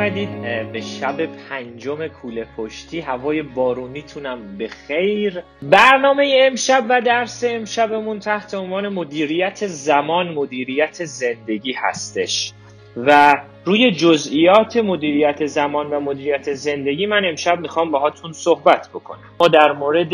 [0.00, 0.42] اومدید.
[0.72, 5.42] به شب پنجم کوله پشتی هوای بارونیتونم به خیر.
[5.62, 12.52] برنامه امشب و درس امشبمون تحت عنوان مدیریت زمان مدیریت زندگی هستش.
[12.96, 13.34] و
[13.64, 19.20] روی جزئیات مدیریت زمان و مدیریت زندگی من امشب می‌خوام باهاتون صحبت بکنم.
[19.40, 20.12] ما در مورد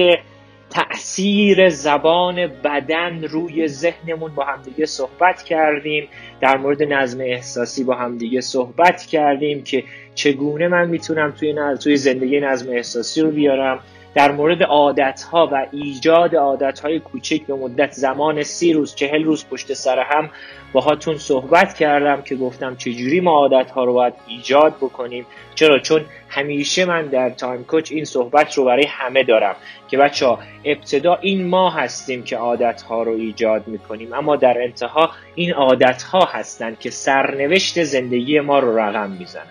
[0.77, 6.09] تاثیر زبان بدن روی ذهنمون با همدیگه صحبت کردیم.
[6.41, 9.85] در مورد نظم احساسی با همدیگه صحبت کردیم که
[10.15, 13.79] چگونه من می‌تونم توی, توی زندگی نظم احساسی رو بیارم.
[14.17, 19.25] در مورد عادت ها و ایجاد عادت های کوچک به مدت زمان سی روز چهل
[19.25, 20.31] روز پشت سر هم
[20.73, 25.27] باهاتون صحبت کردم که گفتم چجوری ما عادت ها رو باید ایجاد بکنیم.
[25.55, 29.57] چرا؟ چون همیشه من در Time Coach این صحبت رو برای همه دارم
[29.89, 34.63] که بچه ها ابتدا این ما هستیم که عادت ها رو ایجاد می‌کنیم اما در
[34.63, 39.47] انتها این عادت ها هستند که سرنوشت زندگی ما رو رقم می‌زنن.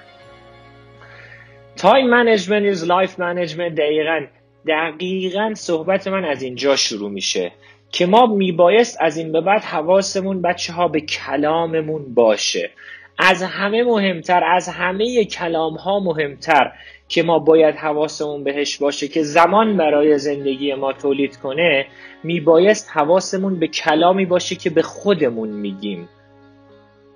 [1.78, 4.26] time management is life management دقیقا
[4.68, 7.52] دقیقا صحبت من از اینجا شروع میشه
[7.92, 12.70] که ما میبایست از این به بعد حواسمون بچه ها به کلاممون باشه.
[13.18, 16.72] از همه مهمتر از همه کلام ها مهمتر
[17.08, 21.86] که ما باید حواسمون بهش باشه که زمان برای زندگی ما تولید کنه
[22.24, 26.10] میبایست حواسمون به کلامی باشه که به خودمون میگیم.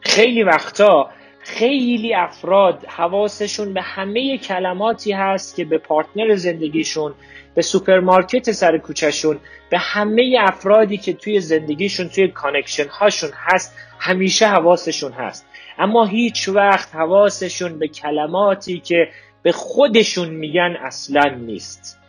[0.01, 1.09] خیلی وقتا
[1.39, 7.13] خیلی افراد حواسشون به همه کلماتی هست که به پارتنر زندگیشون
[7.59, 9.39] به سوپرمارکت سر کوچهشون
[9.69, 15.47] به همه افرادی که توی زندگیشون توی connection هاشون هست همیشه حواسشون هست.
[15.77, 19.09] اما هیچ وقت حواسشون به کلماتی که
[19.43, 21.99] به خودشون میگن اصلا نیست.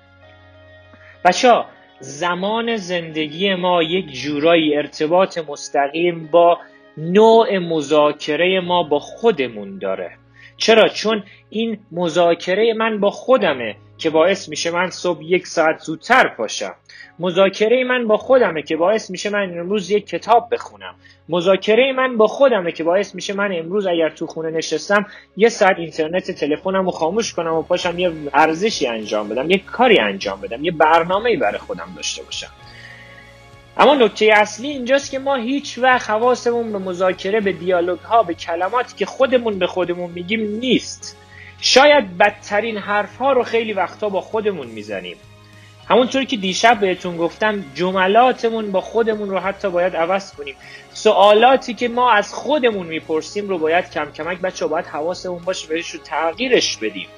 [1.24, 1.64] بچه
[2.00, 6.58] زمان زندگی ما یک جورایی ارتباط مستقیم با
[6.96, 10.19] نوع مذاکره ما با خودمون داره.
[10.60, 16.28] چرا؟ چون این مذاکره من با خودمه که باعث میشه من صبح یک ساعت زودتر
[16.28, 16.74] پاشم
[17.18, 20.94] مذاکره من با خودمه که باعث میشه من امروز یک کتاب بخونم.
[21.28, 25.06] مذاکره من با خودمه که باعث میشه من امروز اگر تو خونه نشستم
[25.36, 29.98] یه ساعت اینترنت تلفنم رو خاموش کنم و پاشم یه ارزشی انجام بدم یه کاری
[29.98, 32.50] انجام بدم یه برنامه‌ای برای خودم داشته باشم.
[33.76, 38.34] اما نکته اصلی اینجاست که ما هیچ وقت حواسمون به مذاکره به دیالوگ ها به
[38.34, 41.16] کلماتی که خودمون به خودمون میگیم نیست.
[41.60, 45.16] شاید بدترین حرف ها رو خیلی وقتا با خودمون می‌زنیم.
[45.88, 50.54] همونطوری که دیشب بهتون گفتم جملاتمون با خودمون رو حتی باید عوض کنیم.
[50.92, 55.90] سوالاتی که ما از خودمون می‌پرسیم رو باید کم کمک بچه باید حواسمون باشه بهش
[55.90, 57.08] رو تغییرش بدیم.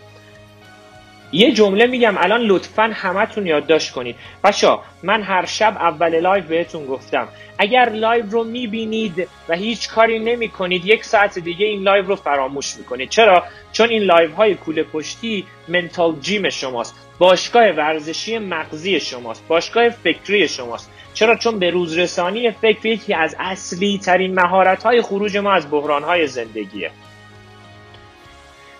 [1.32, 4.17] یه جمله میگم الان لطفا همتون یادداشت کنید.
[4.44, 7.29] بچه من هر شب اول live بهتون گفتم.
[7.58, 12.17] اگر live رو می‌بینید و هیچ کاری نمی کنید یک ساعت دیگه این live رو
[12.17, 13.08] فراموش می‌کنید.
[13.08, 16.94] چرا؟ چون این live های کوله پشتی mental gym شماست.
[17.19, 19.44] باشگاه ورزشی مغزی شماست.
[19.49, 20.90] باشگاه فکری شماست.
[21.14, 26.02] چرا؟ چون به روزرسانی فکر یکی از اصلی ترین مهارت های خروج ما از بحران
[26.02, 26.90] های زندگیه.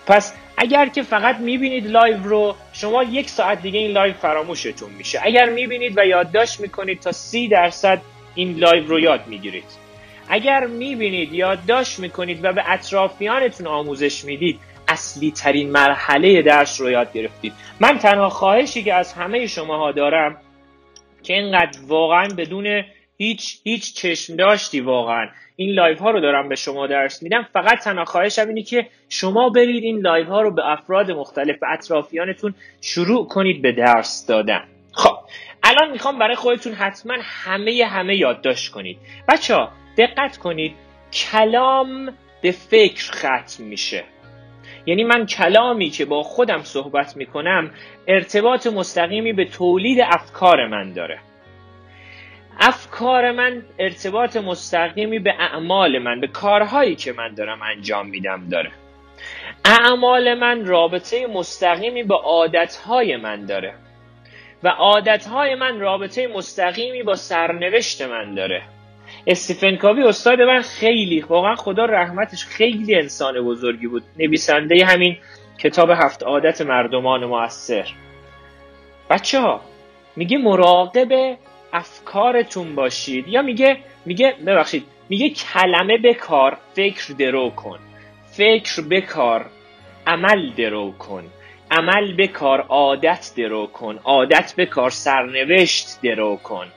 [0.07, 5.19] پس اگر که فقط می‌بینید live رو شما یک ساعت دیگه این live فراموشتون میشه.
[5.23, 8.01] اگر می‌بینید و یادداشت می‌کنید تا سی درصد
[8.35, 9.83] این live رو یاد می‌گیرید.
[10.29, 17.13] اگر می‌بینید یادداشت می‌کنید و به اطرافیانتون آموزش می‌دید اصلی ترین مرحله درس رو یاد
[17.13, 17.53] گرفتید.
[17.79, 20.37] من تنها خواهشی که از همه شماها دارم
[21.23, 22.83] که اینقدر واقعا بدون
[23.17, 25.29] هیچ هیچ چشم داشتی واقعا.
[25.55, 27.47] این live ها رو دارم به شما درس میدم.
[27.53, 31.71] فقط تنها خواهشم اینه که شما برید این live ها رو به افراد مختلف به
[31.71, 34.63] اطرافیانتون شروع کنید به درس دادن.
[34.91, 35.17] خب
[35.63, 38.97] الان می‌خوام برای خودتون حتما همه همه یادداشت کنید.
[39.27, 39.67] بچه
[39.97, 40.75] دقت کنید
[41.13, 44.03] کلام به فکر ختم میشه.
[44.85, 47.71] یعنی من کلامی که با خودم صحبت می‌کنم
[48.07, 51.19] ارتباط مستقیمی به تولید افکار من داره.
[52.93, 58.71] افکار من ارتباط مستقیمی به اعمال من به کارهایی که من دارم انجام میدم داره.
[59.65, 63.73] اعمال من رابطه مستقیمی به عادتهای من داره
[64.63, 68.61] و عادتهای من رابطه مستقیمی با سرنوشت من داره.
[69.27, 74.03] استیفن کاوی استاد من خیلی واقعا خدا رحمتش خیلی انسان بزرگی بود.
[74.19, 75.17] نویسنده همین
[75.59, 77.87] کتاب هفت عادت مردمان موثر
[79.09, 79.61] بچه ها
[80.15, 81.37] میگه مراقب
[81.73, 83.27] افکارتون باشید.
[83.27, 87.79] یا میگه میگه ببخشید میگه کلمه بکار فکر درو کن.
[88.25, 89.45] فکر بکار
[90.07, 91.23] عمل درو کن.
[91.71, 93.99] عمل بکار عادت درو کن.
[94.03, 96.67] عادت بکار سرنوشت درو کن.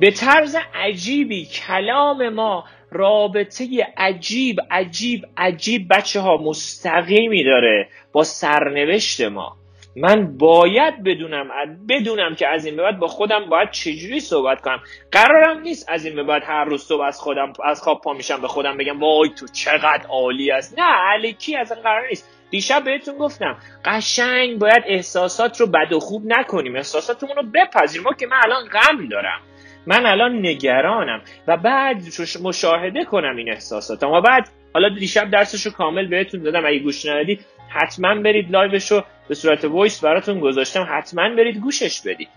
[0.00, 9.20] به طرز عجیبی کلام ما رابطه عجیب عجیب عجیب بچه ها مستقیمی داره با سرنوشت
[9.20, 9.56] ما.
[9.96, 11.48] من باید بدونم
[11.88, 14.80] بدونم که از این به بعد با خودم باید چجوری صحبت کنم.
[15.12, 18.40] قرارم نیست از این به بعد هر روز صبح از خودم از خواب پا میشم
[18.40, 20.78] به خودم بگم وای تو چقدر عالی است.
[20.78, 22.30] نه علیکی از این قرار نیست.
[22.50, 26.76] دیشب بهتون گفتم قشنگ باید احساسات رو بد و خوب نکنیم.
[26.76, 28.06] احساساتمون رو بپذیریم.
[28.20, 29.40] که من الان غم دارم.
[29.86, 31.22] من الان نگرانم.
[31.46, 32.02] و بعد
[32.42, 34.10] مشاهده کنم این احساساتم.
[34.10, 36.66] و بعد حالا دیشب درسش رو کامل بهتون دادم.
[36.66, 41.58] اگه گوش ندادی حتما برید live ش رو به صورت voice براتون گذاشتم حتما برید
[41.58, 42.28] گوشش بدید.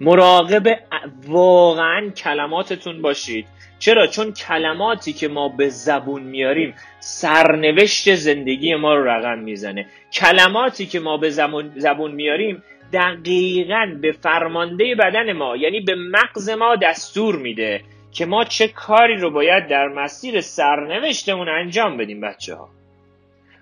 [0.00, 0.78] مراقب
[1.26, 3.46] واقعا کلماتتون باشید.
[3.78, 9.86] چرا؟ چون کلماتی که ما به زبون میاریم سرنوشت زندگی ما رو رقم می‌زنه.
[10.12, 11.30] کلماتی که ما به
[11.76, 12.62] زبون میاریم
[12.92, 17.80] دقیقا به فرمانده بدن ما یعنی به مغز ما دستور میده
[18.12, 22.79] که ما چه کاری رو باید در مسیر سرنوشتمون انجام بدیم بچه ها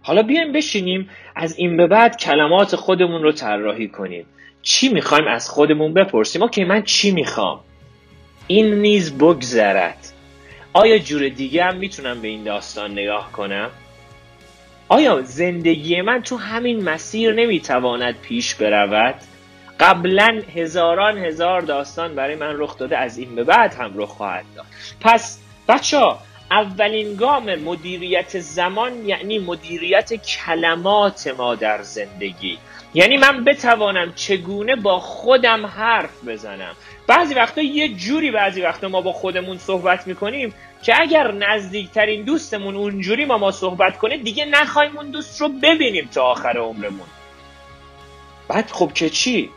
[0.09, 4.27] حالا بیایم بشینیم از این به بعد کلمات خودمون رو طراحی کنیم.
[4.63, 7.61] چی می‌خوایم از خودمون بپرسیم؟ اوکی من چی می‌خوام؟
[8.47, 10.13] این نیز بگذرد.
[10.73, 13.71] آیا جور دیگه هم می‌تونم به این داستان نگاه کنم؟
[14.89, 19.15] آیا زندگی من تو همین مسیر نمی‌تواند پیش برود؟
[19.81, 24.45] قبلا هزاران هزار داستان برای من رخ داده از این به بعد هم رخ خواهد
[24.57, 24.67] داد.
[25.01, 25.39] پس
[25.69, 26.21] بچه ها
[26.51, 32.59] اولین گام مدیریت زمان یعنی مدیریت کلمات ما در زندگی.
[32.95, 36.77] یعنی من بتوانم چگونه با خودم حرف بزنم.
[37.07, 42.77] بعضی وقتا یه جوری بعضی وقتا ما با خودمون صحبت می‌کنیم که اگر نزدیکترین دوستمون
[42.77, 47.07] اونجوری ما ما صحبت کنه دیگه نخوایم اون دوست رو ببینیم تا آخر عمرمون.
[48.49, 49.51] بعد خب که چی؟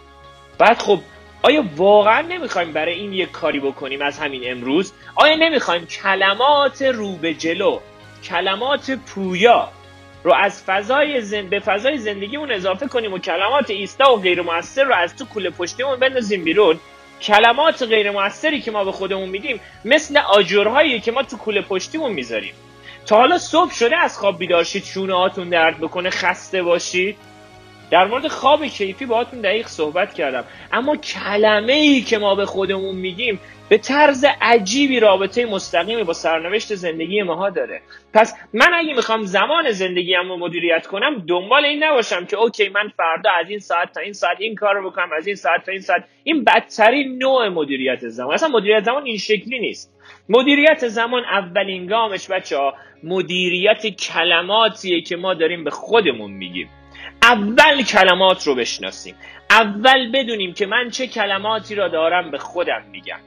[0.58, 1.00] بعد خب
[1.44, 7.16] آیا واقعا نمی‌خوایم برای این یک کاری بکنیم از همین امروز؟ آیا نمی‌خوایم کلمات رو
[7.16, 7.80] به جلو
[8.24, 9.70] کلمات پویا
[10.24, 11.50] رو از فضای زن...
[11.50, 15.50] به فضای زندگیمون اضافه کنیم و کلمات ایستا و غیر موثر رو از تو کوله
[15.50, 16.80] پشتیمون بندازیم بیرون؟
[17.22, 22.12] کلمات غیر موثری که ما به خودمون میدیم مثل آجرهایی که ما تو کوله پشتیمون
[22.12, 22.54] می‌ذاریم.
[23.06, 27.18] تا حالا صبح شده از خواب بیدار شید شونه هاتون درد بکنه خسته باشید.
[27.92, 30.44] در مورد خواب کیفی باهاتون دقیق صحبت کردم.
[30.72, 36.76] اما کلمه ای که ما به خودمون میگیم به طرز عجیبی رابطه مستقیمی با سرنوشت
[36.76, 37.82] زندگی ماها داره.
[38.14, 42.92] پس من اگه می‌خوام زمان زندگیم رو مدیریت کنم دنبال این نباشم که اوکی من
[42.98, 45.72] فردا از این ساعت تا این ساعت این کار رو بکنم از این ساعت تا
[45.72, 46.04] این ساعت.
[46.24, 48.34] این بدترین نوع مدیریت زمان.
[48.34, 49.94] اصلا مدیریت زمان این شکلی نیست.
[50.30, 56.70] مدیریت زمان اولین گامش بچه ها مدیریت کلماتیه که ما داریم به خودمون میگیم.
[57.22, 59.16] اول کلمات رو بشناسیم.
[59.50, 63.20] اول بدونیم که من چه کلماتی را دارم به خودم میگم.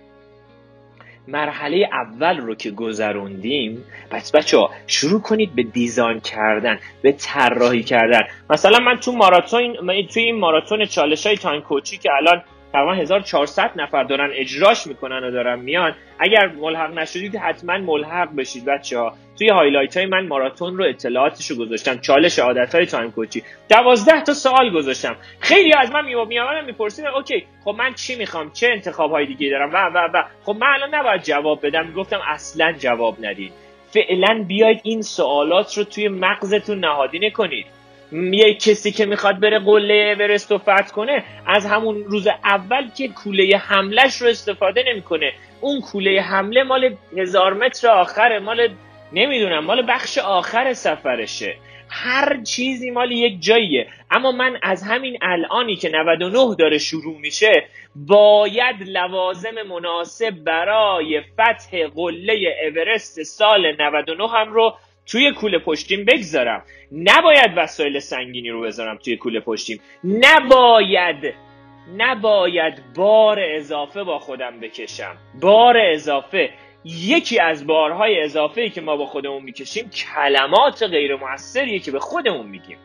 [1.28, 7.82] مرحله اول رو که گذروندیم پس بچه ها شروع کنید به design کردن به طراحی
[7.82, 8.20] کردن.
[8.50, 12.42] مثلا من تو ماراتون توی این ماراتون چالش های Time Coach ی که الان
[12.74, 15.94] تقریبا 1400 نفر دارن اجراش می‌کنن و دارن میان.
[16.18, 21.50] اگر ملحق نشدید حتما ملحق بشید بچه ها توی highlight های من ماراتون رو اطلاعاتش
[21.50, 21.98] رو گذاشتم.
[21.98, 23.42] چالش عادت های Time Coach ی.
[23.68, 25.16] دوازده تا سوال گذاشتم.
[25.40, 29.72] خیلی از من میآمدن می‌پرسید okay خب من چی می‌خوام؟ چه انتخاب های دیگه دارم؟
[29.72, 31.92] و و و خب من الان نباید جواب بدم.
[31.92, 33.52] گفتم اصلا جواب ندید
[33.90, 37.66] فعلا بیاید این سوالات رو توی مغزتون نهادینه کنید.
[38.12, 43.08] یه کسی که می‌خواد بره قله اورست رو فتح کنه از همون روز اول که
[43.08, 45.32] کوله حملش رو استفاده نمی‌کنه.
[45.60, 48.68] اون کوله حمله مال هزار متر آخره مال
[49.12, 51.56] نمی‌دونم مال بخش آخر سفرشه.
[51.90, 53.86] هر چیزی مال یک جاییه.
[54.10, 57.64] اما من از همین الانی که 99 داره شروع میشه
[57.96, 64.74] باید لوازم مناسب برای فتح قله اورست سال 99 هم رو
[65.06, 66.62] توی کوله پشتیم بگذارم.
[66.92, 69.80] نباید وسایل سنگینی رو بذارم توی کوله پشتیم.
[70.04, 71.34] نباید
[71.98, 75.16] نباید بار اضافه با خودم بکشم.
[75.40, 76.50] بار اضافه.
[76.84, 81.98] یکی از بارهای اضافه ای که ما با خودمون می‌کشیم کلمات غیر موثریه که به
[81.98, 82.76] خودمون میگیم.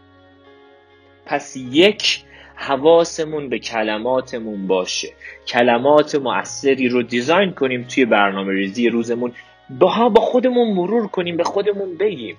[1.26, 2.24] پس یک
[2.56, 5.10] حواسمون به کلماتمون باشه.
[5.48, 9.34] کلمات موثری رو دیزاین کنیم توی برنامه ریزی روزمون.
[9.70, 12.38] با با خودمون مرور کنیم به خودمون بگیم.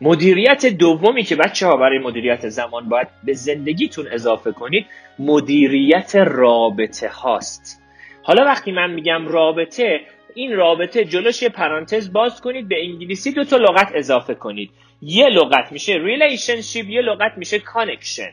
[0.00, 4.86] مدیریت دومی که بچه ها برای مدیریت زمان باید به زندگیتون اضافه کنید
[5.18, 7.82] مدیریت رابطه هاست.
[8.22, 10.00] حالا وقتی من میگم رابطه
[10.34, 14.70] این رابطه جلوش یه پرانتز باز کنید به انگلیسی دو تا لغت اضافه کنید.
[15.02, 18.30] یه لغت میشه relationship یه لغت میشه connection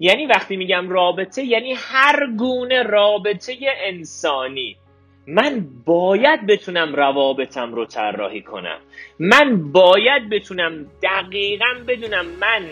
[0.00, 3.54] یعنی وقتی میگم رابطه یعنی هر گونه رابطه
[3.86, 4.76] انسانی.
[5.26, 8.78] من باید بتونم روابطم رو طراحی کنم.
[9.18, 12.66] من باید بتونم دقیقا بدونم من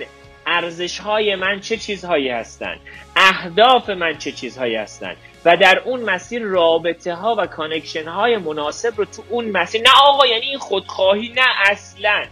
[0.47, 2.77] ارزش های من چه چیزهایی هستن
[3.17, 8.93] اهداف من چه چیزهایی هستن و در اون مسیر رابطه ها و connection های مناسب
[8.97, 9.83] رو تو اون مسیر.
[9.83, 12.25] نه آقا یعنی این خودخواهی نه اصلا.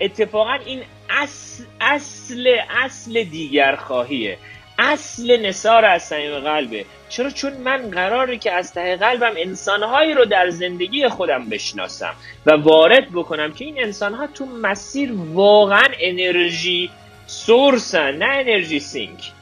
[0.00, 4.38] اتفاقا این اصل اصل اصل دیگر خواهیه.
[4.78, 6.84] اصل نصار از صمیم قلبه.
[7.08, 12.14] چرا؟ چون من قراره که از ته قلبم انسانهایی رو در زندگی خودم بشناسم
[12.46, 16.90] و وارد بکنم که این انسانها تو مسیر واقعا انرژی
[17.26, 19.32] سورسن نه انرژی سینک.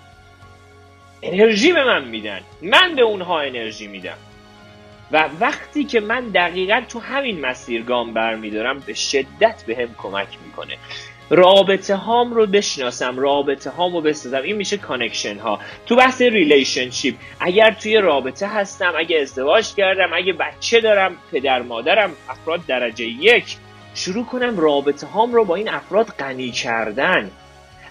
[1.23, 2.41] انرژی به من میدن.
[2.63, 4.19] من به اونها انرژی میدم.
[5.13, 10.29] و وقتی که من دقیقا تو همین مسیر گام برمیدارم به شدت به هم کمک
[10.47, 10.77] می‌کنه.
[11.31, 14.43] رابطه هام رو بشناسم رابطه هام رو بسازم.
[14.43, 15.59] این میشه connection ها.
[15.87, 22.13] تو بحث relationship اگر توی رابطه هستم اگه ازدواج کردم اگه بچه دارم پدر مادرم
[22.29, 23.57] افراد درجه یک
[23.95, 27.31] شروع کنم رابطه هام رو با این افراد غنی کردن.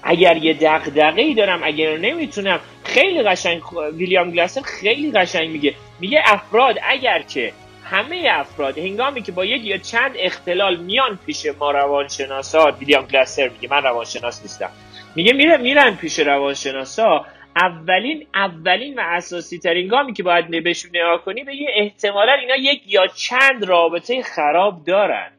[0.04, 3.62] اگر یه دغدغه ای دارم اگر نمی‌تونم خیلی قشنگ
[3.94, 5.74] ویلیام گلاسر خیلی قشنگ میگه.
[6.00, 7.54] میگه افراد اگر که
[7.86, 13.50] همه افراد هنگامی که با یک یا چند اختلال میان پیش ما روانشناسا ویلیام گلاسر
[13.50, 14.70] میگه من روانشناس نیستم.
[15.16, 17.26] میگه میره میرن پیش روانشناسا.
[17.56, 22.56] اولین اولین و اساسی ترین گامی که باید بهشون نگاه کنی به یه احتمالا اینا
[22.56, 25.32] یک یا چند رابطه خراب دارن.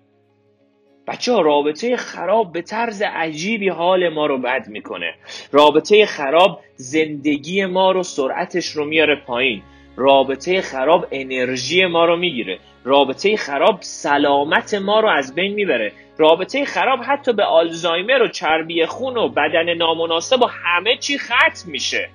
[1.08, 5.14] بچه ها رابطه خراب به طرز عجیبی حال ما رو بد می‌کنه.
[5.52, 9.62] رابطه خراب زندگی ما رو سرعتش رو میاره پایین.
[9.96, 12.58] رابطه خراب انرژی ما رو می‌گیره.
[12.84, 15.92] رابطه خراب سلامت ما رو از بین می‌بره.
[16.18, 21.70] رابطه خراب حتی به آلزایمر و چربی خون و بدن نامناسب و همه چی ختم
[21.70, 22.08] میشه.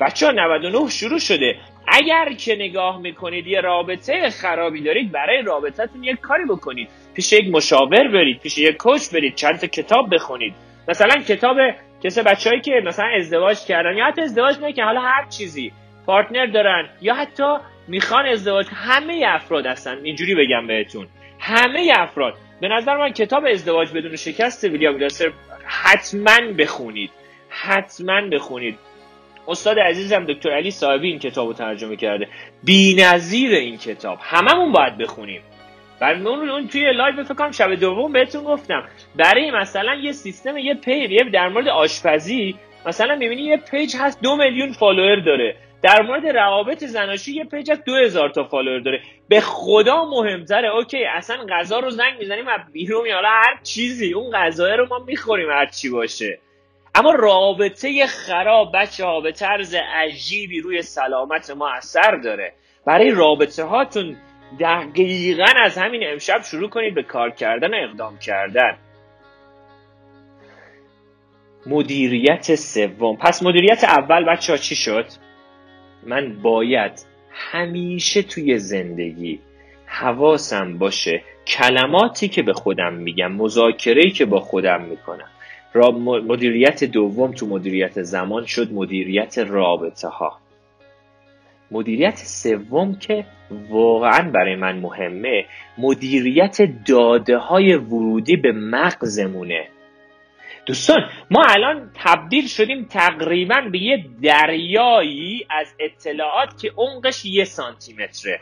[0.00, 1.56] بچه ها 99 شروع شده.
[1.88, 6.88] اگر که نگاه می‌کنید یه رابطه خرابی دارید برای رابطتون یک کاری بکنید.
[7.14, 10.54] پیش یک مشاور برید پیش یک کوچ برید چند تا کتاب بخونید.
[10.88, 11.56] مثلا کتاب
[12.04, 15.72] کسی بچههایی که مثلا ازدواج کردن یا حتی ازدواج نکردن حالا هر چیزی.
[16.06, 17.56] پارتنر دارن یا حتی
[17.88, 19.98] می‌خوان ازدواج همه افراد هستن.
[20.02, 21.06] اینجوری بگم بهتون.
[21.38, 22.34] همه افراد.
[22.60, 25.32] به نظر من کتاب ازدواج بدون شکست ویلیام گلاسر
[25.64, 27.10] حتما بخونید.
[27.48, 28.78] حتما بخونید.
[29.48, 32.28] استاد عزیزم دکتر علی صاحبی این کتاب رو ترجمه کرده.
[32.64, 34.18] بی نظیر این کتاب.
[34.22, 35.40] هممون باید بخونیم.
[36.00, 38.84] برای اون اون توی live فکر شب دوم بهتون گفتم.
[39.16, 42.54] برای مثلا یه سیستم یه page در مورد آشپزی
[42.86, 45.56] مثلا می‌بینی یه page هست دو میلیون follower داره.
[45.84, 49.00] در مورد روابط زناشی یه page از دو هزار تا follower داره.
[49.28, 50.68] به خدا مهمتره.
[50.68, 54.98] اوکی اصلا غذا رو زنگ می‌زنیم و بیرون حالا هر چیزی اون غذا رو ما
[54.98, 56.38] می‌خوریم هر چی باشه.
[56.94, 62.52] اما رابطه خراب بچه ها به طرز عجیبی روی سلامت ما اثر داره.
[62.86, 64.16] برای رابطه هاتون
[64.60, 68.76] دقیقا از همین امشب شروع کنید به کار کردن و اقدام کردن.
[71.66, 73.16] مدیریت سوم.
[73.16, 75.06] پس مدیریت اول بچه ها چی شد؟
[76.06, 79.40] من باید همیشه توی زندگی
[79.86, 85.28] حواسم باشه کلماتی که به خودم میگم مذاکره که با خودم می‌کنم.
[85.72, 90.38] را مدیریت دوم تو مدیریت زمان شد مدیریت رابطه ها.
[91.70, 93.24] مدیریت سوم که
[93.70, 95.44] واقعا برای من مهمه
[95.78, 99.68] مدیریت داده های ورودی به مغزمونه.
[100.66, 108.40] دوستان ما الان تبدیل شدیم تقریبا به یه دریایی از اطلاعات که عمقش یه سانتیمتره.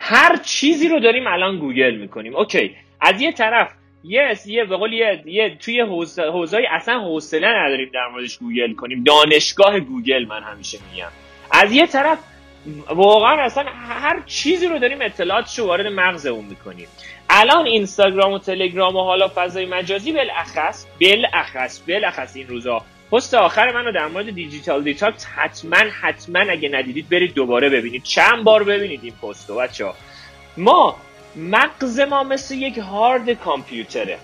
[0.00, 2.36] هر چیزی رو داریم الان گوگل می‌کنیم.
[2.36, 3.72] OK از یه طرف
[4.04, 9.04] یه یه به قول یه, یه توی حوزه اصلا حوصله نداریم در موردش گوگل کنیم.
[9.04, 11.08] دانشگاه گوگل من همیشه میگم.
[11.50, 12.18] از یه طرف
[12.88, 16.88] واقعا اصلا هر چیزی رو داریم اطلاعاتش رو وارد مغزمون می‌کنیم.
[17.36, 22.82] الان اینستاگرام و تلگرام و حالا فضای مجازی بالاخص بالاخص بالاخص این روزا.
[23.12, 28.02] پست آخر منو در مورد digital detox حتما حتما اگه ندیدید برید دوباره ببینید.
[28.02, 29.86] چند بار ببینید این پست رو بچه
[30.56, 30.96] ما
[31.36, 34.18] مغز ما مثل یک هارد کامپیوتره.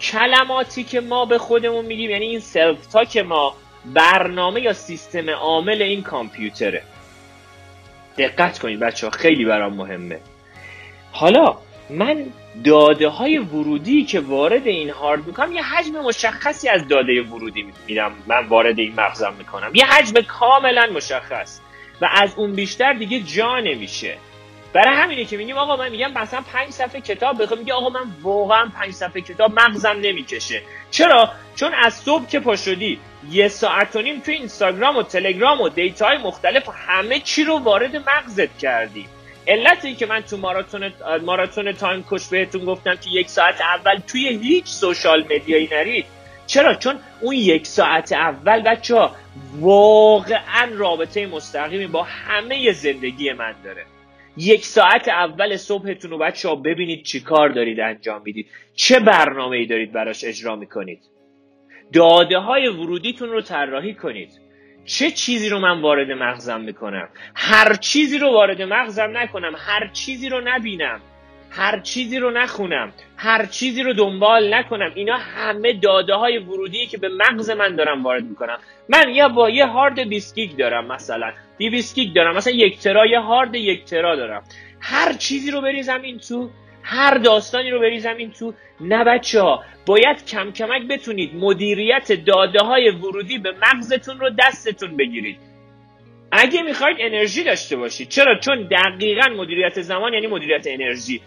[0.00, 3.54] کلماتی که ما به خودمون میگیم یعنی این سلف تاک ما
[3.94, 6.82] برنامه یا سیستم عامل این کامپیوتره.
[8.18, 10.18] دقت کنید بچه ها خیلی برام مهمه.
[11.12, 11.56] حالا
[11.90, 12.26] من
[12.64, 18.12] داده های ورودی که وارد این هارد می‌کنم یه حجم مشخصی از داده ورودی میدم
[18.26, 19.70] من وارد این مغزم می‌کنم.
[19.74, 21.60] یه حجم کاملا مشخص.
[22.00, 24.16] و از اون بیشتر دیگه جا نمیشه.
[24.72, 27.60] برای همینه که میگیم آقا من میگم مثلا پنج صفحه کتاب بخوام.
[27.60, 30.62] میگه آقا من واقعا پنج صفحه کتاب مغزم نمی‌کشه.
[30.90, 32.98] چرا؟ چون از صبح که پا شدی
[33.30, 37.58] یه ساعت و نیم توی اینستاگرام و تلگرام و data های مختلف همه چی رو
[37.58, 39.06] وارد مغزت کردی.
[39.46, 40.92] علت این که من تو ماراتون
[41.22, 46.04] ماراتون time coach بهتون گفتم که یک ساعت اول توی هیچ social media یی نرید.
[46.46, 49.16] چرا؟ چون اون یک ساعت اول بچه ها
[49.60, 53.84] واقعا رابطه مستقیمی با همه زندگی من داره.
[54.36, 58.46] یک ساعت اول صبحتون رو بچه ها ببینید چی کار دارید انجام می‌دید.
[58.74, 61.00] چه برنامه ای دارید براش اجرا می‌کنید.
[61.92, 64.49] داده های ورودیتون رو طراحی کنید.
[64.84, 69.52] چه چیزی رو من وارد مغزم می‌کنم؟ هر چیزی رو وارد مغزم نکنم.
[69.56, 71.00] هر چیزی رو نبینم.
[71.50, 72.92] هر چیزی رو نخونم.
[73.16, 74.92] هر چیزی رو دنبال نکنم.
[74.94, 78.58] اینا همه داده های ورودی که به مغز من دارم وارد می‌کنم.
[78.88, 81.32] من یا با یه هارد بیسکیک دارم مثلا.
[81.58, 82.36] دی بیسکیک دارم.
[82.36, 84.42] مثلا یک ترا یه هارد یک ترا دارم.
[84.80, 86.50] هر چیزی رو بریزم این تو
[86.90, 88.54] هر داستانی رو بریزم این تو.
[88.80, 94.96] نه بچه ها باید کم کمک بتونید مدیریت داده های ورودی به مغزتون رو دستتون
[94.96, 95.38] بگیرید.
[96.32, 98.08] اگه می‌خواید انرژی داشته باشید.
[98.08, 101.20] چرا؟ چون دقیقا مدیریت زمان یعنی مدیریت انرژی.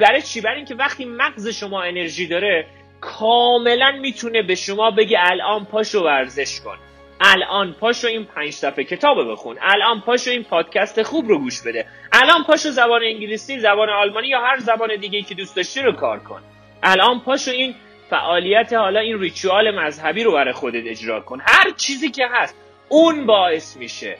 [0.00, 2.66] برای چی؟ برای اینکه وقتی مغز شما انرژی داره
[3.00, 6.76] کاملا می‌تونه به شما بگه الان پاشو ورزش کن.
[7.24, 9.56] الان پاشو این پنج صفحه کتاب بخون.
[9.60, 11.86] الان پاشو این پادکست خوب رو گوش بده.
[12.12, 16.18] الان پاشو زبان انگلیسی زبان آلمانی یا هر زبان دیگه که دوست داشتی رو کار
[16.18, 16.42] کن.
[16.82, 17.74] الان پاشو این
[18.10, 21.40] فعالیت حالا این ریچوال مذهبی رو برای خودت اجرا کن.
[21.40, 22.56] هر چیزی که هست
[22.88, 24.16] اون باعث میشه.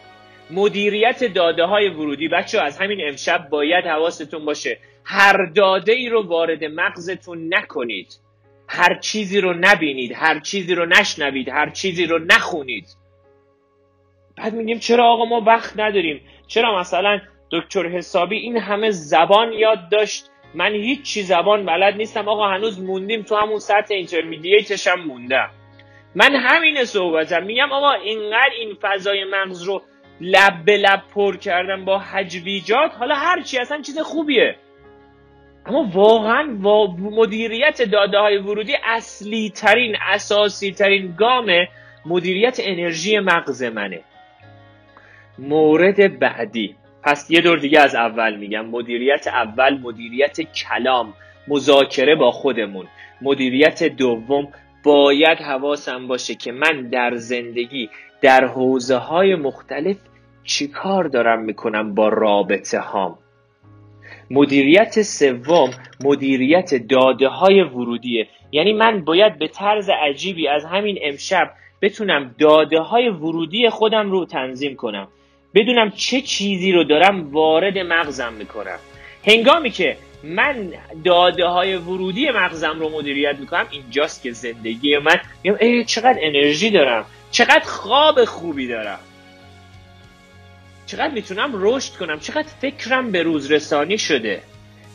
[0.51, 2.29] مدیریت داده های ورودی.
[2.29, 4.79] بچه از همین امشب باید حواستون باشه.
[5.05, 8.22] هر داده ای رو وارد مغزتون نکنید.
[8.75, 12.87] هر چیزی رو نبینید هر چیزی رو نشنوید هر چیزی رو نخونید.
[14.37, 19.89] بعد میگیم چرا آقا ما وقت نداریم؟ چرا مثلا دکتر حسابی این همه زبان یاد
[19.89, 22.29] داشت؟ من هیچی زبان بلد نیستم.
[22.29, 23.95] آقا هنوز موندیم تو همون سطح
[24.87, 25.51] هم موندم.
[26.15, 27.43] من همین صحبتم.
[27.43, 29.83] میگم آقا اینقدر این فضای مغز رو
[30.21, 32.95] لب به لب پر کردم با حجویجات.
[32.99, 34.57] حالا هرچی اصلا چیز خوبیه.
[35.67, 36.43] اما واقعا
[36.99, 41.47] مدیریت داده های ورودی اصلی ترین اساسی ترین گام
[42.07, 44.01] مدیریت انرژی مغز منه.
[45.39, 46.77] مورد بعدی.
[47.03, 48.67] پس یه دور دیگه از اول میگم.
[48.67, 51.15] مدیریت اول مدیریت کلام
[51.49, 52.87] مذاکره با خودمون.
[53.23, 54.49] مدیریت دوم
[54.85, 59.97] باید حواسم باشه که من در زندگی در حوزه های مختلف
[60.45, 63.19] چیکار دارم می‌کنم با رابطه هام
[64.33, 65.71] مدیریت سوم
[66.05, 71.51] مدیریت داده های ورودیه یعنی من باید به طرز عجیبی از همین امشب
[71.83, 75.09] بتونم داده های ورودی خودم رو تنظیم کنم.
[75.55, 78.79] بدونم چه چیزی رو دارم وارد مغزم می‌کنم.
[79.27, 80.69] هنگامی که من
[81.05, 85.21] داده های ورودی مغزم رو مدیریت می‌کنم اینجاست که زندگی من.
[85.45, 87.05] میگم ای چقدر انرژی دارم.
[87.31, 88.99] چقدر خواب خوبی دارم.
[90.93, 94.43] چقدر می‌تونم رشد کنم؟ چقدر فکرم به روز رسانی شده؟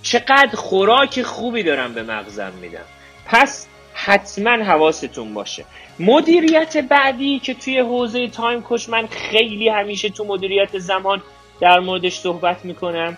[0.01, 2.86] چقدر خوراک خوبی دارم به مغزم میدم؟
[3.25, 5.65] پس حتما حواستون باشه.
[5.99, 11.21] مدیریت بعدی که توی حوزه تایم کوچ من خیلی همیشه تو مدیریت زمان
[11.62, 13.17] در موردش صحبت می‌کنم.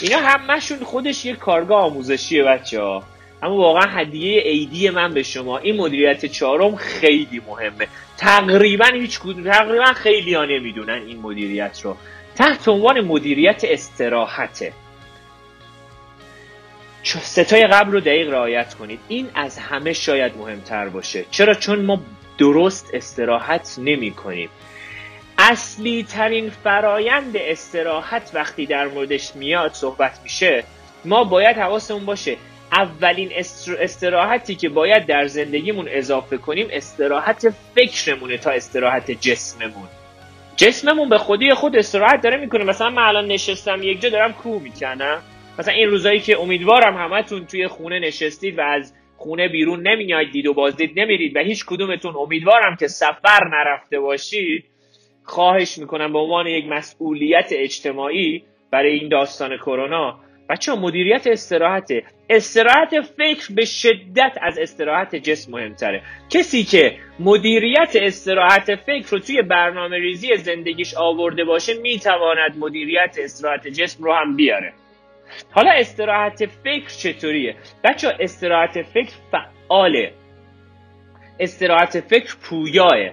[0.00, 3.02] اینا همهشون خودش یه کارگاه آموزشیه بچه ها
[3.42, 5.58] اما واقعا هدیه ایدی من به شما.
[5.58, 7.88] این مدیریت چهارم خیلی مهمه.
[8.18, 11.96] تقریبا هیچ تقریبا خیلی ها نمی‌دونن این مدیریت رو.
[12.40, 14.72] تحت عنوان مدیریت استراحته.
[17.02, 19.00] ستای قبل رو دقیق رعایت کنید.
[19.08, 21.24] این از همه شاید مهمتر باشه.
[21.30, 22.02] چرا؟ چون ما
[22.38, 24.48] درست استراحت نمی کنیم.
[25.38, 30.64] اصلی ترین فرایند استراحت وقتی در موردش میاد صحبت میشه
[31.04, 32.36] ما باید حواسمون باشه.
[32.72, 33.30] اولین
[33.78, 39.88] استراحتی که باید در زندگیمون اضافه کنیم استراحت فکرمونه تا استراحت جسممون.
[40.56, 42.64] جسممون به خودی خود استراحت داره می‌کنه.
[42.64, 45.22] مثلا من الان نشستم یک جا دارم کوه می‌کنم.
[45.58, 50.46] مثلا این روزایی که امیدوارم همتون توی خونه نشستید و از خونه بیرون نمیاید دید
[50.46, 54.64] و بازدید نمیرید و هیچ کدومتون امیدوارم که سفر نرفته باشید
[55.24, 60.20] خواهش می‌کنم به عنوان یک مسئولیت اجتماعی برای این داستان کرونا.
[60.48, 62.02] بچه مدیریت استراحته.
[62.30, 66.02] استراحت فکر به شدت از استراحت جسم مهمتره.
[66.30, 73.68] کسی که مدیریت استراحت فکر رو توی برنامه ریزی زندگیش آورده باشه می‌تواند مدیریت استراحت
[73.68, 74.72] جسم رو هم بیاره.
[75.50, 80.12] حالا استراحت فکر چطوریه؟ بچه استراحت فکر فعاله.
[81.40, 83.10] استراحت فکر پویاه.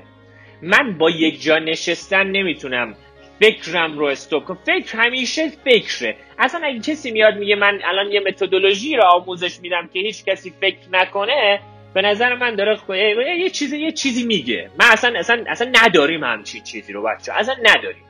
[0.61, 2.95] من با یک جا نشستن نمی‌تونم
[3.39, 6.15] فکرم رو استوب کنم فکر همیشه فکره.
[6.39, 10.53] اصلا اگه کسی میاد میگه من الان یه متدولوژی رو آموزش میدم که هیچ کسی
[10.61, 11.59] فکر نکنه
[11.93, 12.77] به نظر من داره
[13.39, 14.69] یه چیزی یه چیزی میگه.
[14.79, 18.03] من اصلا اصلا اصلا نداریم همچین چیزی رو بچه اصلا نداریم.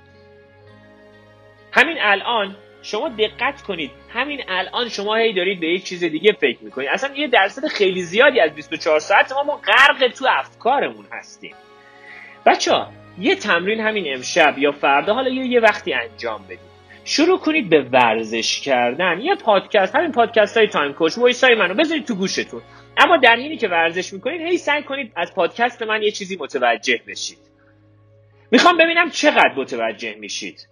[1.71, 3.91] همین الان شما دقت کنید.
[4.13, 6.89] همین الان شما هی دارید به یک چیز دیگه فکر می‌کنید.
[6.89, 11.55] اصلا یه درصد خیلی زیادی از 24 ساعت ما ما غرق تو افکارمون هستیم.
[12.45, 12.71] بچه
[13.19, 16.59] یه تمرین همین امشب یا فردا حالا یه, یه وقتی انجام بدید.
[17.05, 19.19] شروع کنید به ورزش کردن.
[19.21, 22.61] یه پادکست همین پادکست های time coach voice های منو بذارید تو گوشتون.
[22.97, 26.99] اما در حینی که ورزش می‌کنید هی سعی کنید از پادکست من یه چیزی متوجه
[27.07, 27.37] بشید.
[28.51, 30.67] می‌خوام ببینم چقدر متوجه میشید.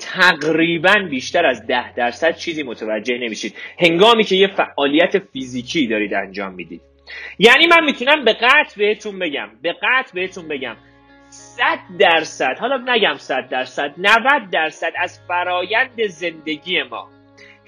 [0.00, 3.54] تقریبا بیشتر از ده درصد چیزی متوجه نمیشید.
[3.78, 6.80] هنگامی که یه فعالیت فیزیکی دارید انجام می‌دید.
[7.38, 10.76] یعنی من می‌تونم به قطع بهتون بگم به قطع بهتون بگم.
[11.56, 17.08] صد درصد حالا نگم صد درصد 90 درصد از فرایند زندگی ما.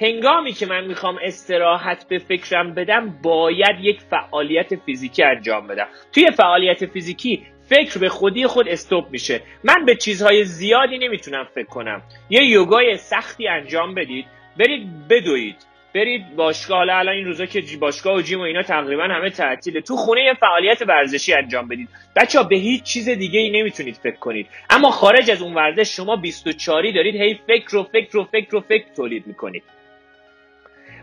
[0.00, 5.86] هنگامی که من می‌خوام استراحت به فکرم بدم باید یک فعالیت فیزیکی انجام بدم.
[6.12, 9.40] توی فعالیت فیزیکی فکر به خودی خود استوب میشه.
[9.64, 12.02] من به چیزهای زیادی نمی‌تونم فکر کنم.
[12.30, 14.26] یه یوگای سختی انجام بدید
[14.58, 15.56] برید بدوید.
[15.94, 19.80] برید باشگاه حالا الان این روزا که باشگاه و gym و اینا تقریبا همه تعطیله.
[19.80, 21.88] تو خونه یه فعالیت ورزشی انجام بدید.
[22.16, 24.46] بچه ها به هیچ چیز دیگه ای نمی‌تونید فکر کنید.
[24.70, 28.60] اما خارج از اون ورزش شما 24 دارید هی فکر و فکر و فکر و
[28.60, 29.62] فکر تولید می‌کنید.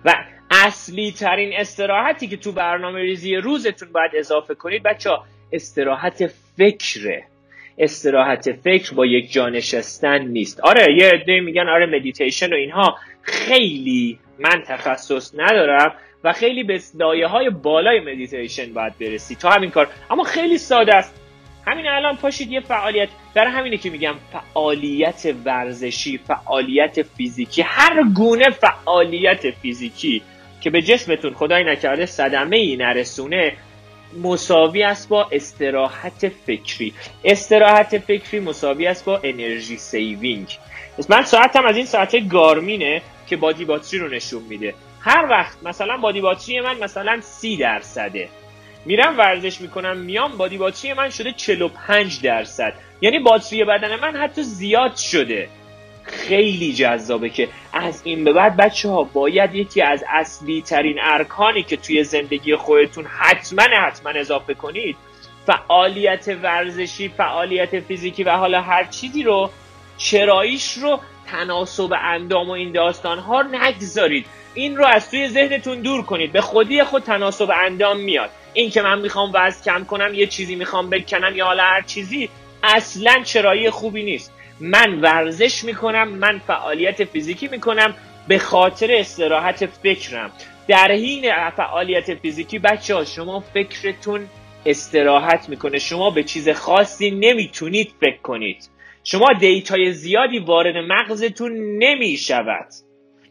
[0.06, 0.14] و
[0.52, 5.10] اصلی ترین استراحتی که تو برنامه ریزی روزتون باید اضافه کنید بچه
[5.52, 6.28] استراحت
[6.58, 7.24] فکره.
[7.78, 10.60] استراحت فکر با یک جا نشستن نیست.
[10.60, 16.82] آره یه عده میگن آره مدیتیشن و اینها خیلی من تخصص ندارم و خیلی به
[17.00, 19.36] لایه های بالای مدیتیشن باید برسی.
[19.36, 19.88] تا همین کار.
[20.10, 21.14] اما خیلی ساده است.
[21.68, 23.10] همین الان پاشید یه فعالیت.
[23.34, 30.22] در همینه که میگم فعالیت ورزشی فعالیت فیزیکی هر گونه فعالیت فیزیکی
[30.62, 33.54] که به جسمتون خدای نکرده صدمه ای نرسونه
[34.24, 36.94] مساوی است با استراحت فکری.
[37.24, 40.58] استراحت فکری مساوی است با energy saving
[41.10, 43.02] من ساعتم از این ساعت گارمینه.
[43.32, 44.74] که بادی باتری رو نشون میده.
[45.00, 48.30] هر وقت مثلا بادی باتری من مثلا سی درصده.
[48.86, 52.74] میرم ورزش می‌کنم میام بادی باتری من شده 45 درصد.
[53.02, 55.50] یعنی باتری بدن من حتی زیاد شده.
[56.04, 61.64] خیلی جذابه که از این به بعد بچه ها باید یکی از اصلی ترین ارکانی
[61.64, 64.96] که توی زندگی خودتون حتما حتما اضافه کنید
[65.46, 69.50] فعالیت ورزشی فعالیت فیزیکی و حالا هر چیزی رو
[69.98, 74.26] چراییش رو تناسب اندام و این داستان ها نگذارید.
[74.54, 76.32] این رو از توی ذهنتون دور کنید.
[76.32, 78.30] به خودی خود تناسب اندام میاد.
[78.54, 82.30] این که من می‌خوام وزن کم کنم یه چیزی می‌خوام بکنم یا حالا هر چیزی
[82.64, 84.34] اصلا چرایی خوبی نیست.
[84.60, 87.94] من ورزش می‌کنم من فعالیت فیزیکی می‌کنم
[88.28, 90.32] به خاطر استراحت فکرم.
[90.68, 94.28] در حین فعالیت فیزیکی بچه ها شما فکرتون
[94.66, 95.80] استراحت می‌کنه.
[95.80, 98.70] شما به چیز خاصی نمی‌تونید فکر کنید.
[99.04, 102.68] شما دیتای زیادی وارد مغزتون نمی‌شود.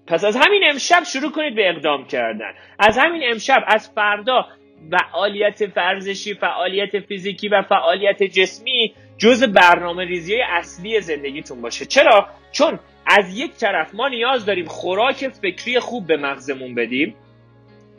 [0.07, 2.53] پس از همین امشب شروع کنید به اقدام کردن.
[2.79, 4.47] از همین امشب از فردا
[4.91, 11.87] فعالیت ورزشی فعالیت فیزیکی و فعالیت جسمی جز برنامه ریزی اصلی زندگیتون باشه.
[11.87, 17.15] چرا؟ چون از یک طرف ما نیاز داریم خوراک فکری خوب به مغزمون بدیم.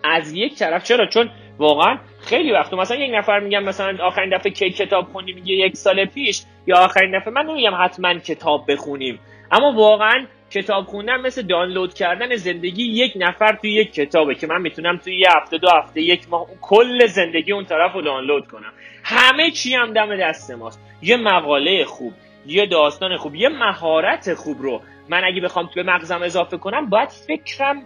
[0.03, 1.29] از یک طرف چرا؟ چون
[1.61, 5.77] واقعا خیلی وقت مثلا یک نفر میگم مثلا آخرین دفعه کی کتاب خوندی میگه یک
[5.77, 9.19] سال پیش یا آخرین دفعه من نمیگم حتما کتاب بخونیم.
[9.51, 14.61] اما واقعا کتاب خوندن مثل دانلود کردن زندگی یک نفر توی یک کتابه که من
[14.61, 18.73] می‌تونم توی یه هفته دو هفته یک ماه کل زندگی اون طرف رو دانلود کنم.
[19.03, 20.81] همه چی هم دم دست ماست.
[21.01, 22.13] یه مقاله خوب
[22.45, 27.09] یه داستان خوب یه مهارت خوب رو من اگه بخوام به مغزم اضافه کنم باید
[27.09, 27.85] فکرم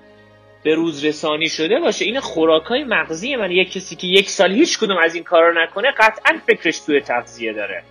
[0.65, 2.06] به روز رسانی شده باشه.
[2.06, 5.91] این خوراکای مغزی من یک کسی که یک سال هیچ کدوم از این کارا نکنه
[5.91, 7.84] قطعا فکرش توی تغذیه داره.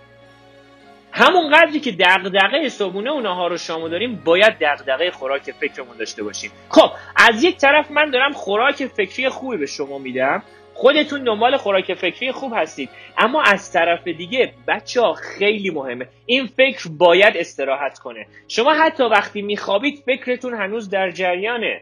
[1.11, 6.23] همون قدری که دغدغه صبحونه و نهار و شامو داریم باید دغدغه خوراک فکرمون داشته
[6.23, 6.51] باشیم.
[6.69, 10.43] خب از یک طرف من دارم خوراک فکری خوبی به شما میدم.
[10.73, 12.89] خودتون دنبال خوراک فکری خوب هستید.
[13.17, 16.07] اما از طرف دیگه بچه ها خیلی مهمه.
[16.25, 18.27] این فکر باید استراحت کنه.
[18.47, 21.81] شما حتی وقتی میخوابید فکرتون هنوز در جریانه.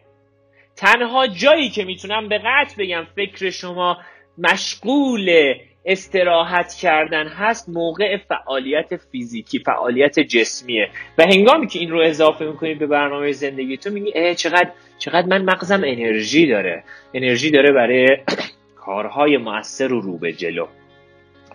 [0.75, 3.97] تنها جایی که می‌تونم به قطع بگم فکر شما
[4.37, 5.53] مشغول
[5.85, 10.89] استراحت کردن هست موقع فعالیت فیزیکی فعالیت جسمیه.
[11.17, 15.27] و هنگامی که این رو اضافه می‌کنید به برنامه زندگی تو میگی اه چقدر چقدر
[15.27, 16.83] من مغزم انرژی داره.
[17.13, 18.17] انرژی داره برای
[18.85, 20.67] کارهای موثر و رو به جلو.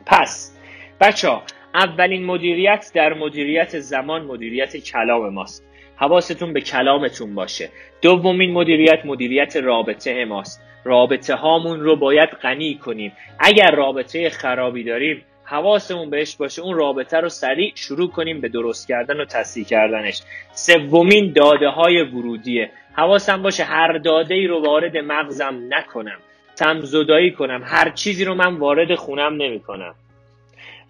[0.07, 0.59] پس
[1.01, 1.43] بچه ها
[1.75, 5.68] اولین مدیریت در مدیریت زمان مدیریت کلام ماست.
[5.99, 7.71] حواستون به کلامتون باشه.
[8.03, 10.63] دومین مدیریت مدیریت رابطه ماست.
[10.85, 13.13] رابطه هامون رو باید غنی کنیم.
[13.39, 16.63] اگر رابطه خرابی داریم حواسمون بهش باشه.
[16.63, 20.23] اون رابطه رو سریع شروع کنیم به درست کردن و تصحیح کردنش.
[20.53, 22.71] سومین داده های ورودیه.
[22.93, 26.19] حواسم باشه هر داده ای رو وارد مغزم نکنم.
[26.57, 27.63] تمزدایی کنم.
[27.65, 29.95] هر چیزی رو من وارد خونم نمی کنم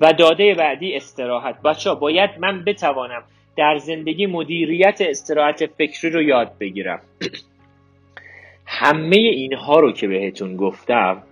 [0.00, 1.62] و داده بعدی استراحت.
[1.62, 3.22] بچه باید من بتوانم
[3.58, 7.00] در زندگی مدیریت استراحت فکری رو یاد بگیرم.
[8.66, 11.22] همه اینها رو که بهتون گفتم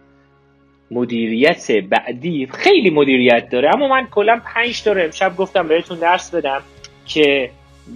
[0.90, 6.34] مدیریت بعدی خیلی مدیریت داره اما من کلا پنج تا رو امشب گفتم بهتون درس
[6.34, 6.62] بدم
[7.06, 7.50] که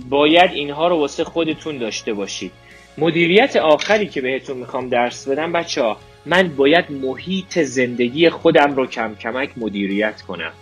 [0.09, 2.53] باید اینها رو واسه خودتون داشته باشید.
[2.99, 8.87] مدیریت آخری که بهتون می‌خوام درس بدم بچه ها من باید محیط زندگی خودم رو
[8.87, 10.53] کم کمک مدیریت کنم.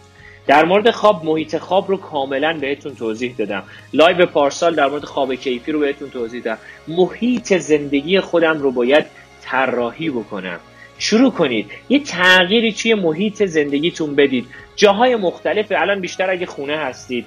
[0.49, 3.63] در مورد خواب محیط خواب رو کاملا بهتون توضیح دادم.
[3.93, 6.59] لایو پارسال در مورد خواب کیفی رو بهتون توضیح دادم.
[6.89, 9.07] محیط زندگی خودم رو باید
[9.43, 10.61] طراحی بکنم.
[10.99, 11.71] شروع کنید.
[11.89, 14.47] یه تغییری توی محیط زندگیتون بدید.
[14.77, 17.27] جاهای مختلف الان بیشتر اگه خونه هستید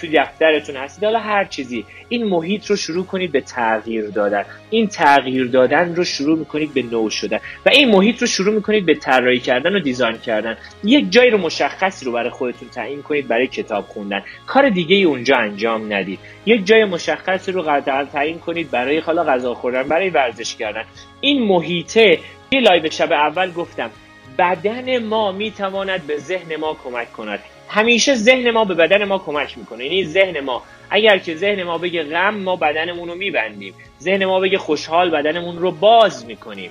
[0.00, 1.04] تو دفترتون هستید.
[1.04, 1.84] حالا هر چیزی.
[2.08, 4.44] این محیط رو شروع کنید به تغییر دادن.
[4.70, 7.38] این تغییر دادن رو شروع می‌کنید به نو شدن.
[7.66, 10.56] و این محیط رو شروع می‌کنید به طراحی کردن و design کردن.
[10.84, 14.22] یک جایی رو مشخصی رو برای خودتون تعیین کنید برای کتاب خوندن.
[14.46, 16.18] کار دیگه ای اونجا انجام ندید.
[16.46, 17.80] یک جای مشخصی رو
[18.12, 20.84] تعیین کنید برای حالا غذا خوردن برای ورزش کردن.
[21.20, 22.18] این محیطه
[22.52, 23.90] یه live شب اول گفتم.
[24.38, 27.38] بدن ما می‌تواند به ذهن ما کمک کند.
[27.68, 29.84] همیشه ذهن ما به بدن ما کمک می‌کنه.
[29.84, 33.74] یعنی ذهن ما اگر که ذهن ما بگه غم ما بدنمون رو میبندیم.
[34.00, 36.70] ذهن ما بگه خوشحال بدنمون رو باز می‌کنیم.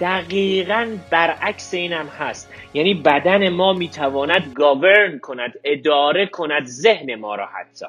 [0.00, 2.52] دقیقا برعکس این هم هست.
[2.74, 7.86] یعنی بدن ما می‌تواند گاورن کند اداره کند ذهن ما را حتی.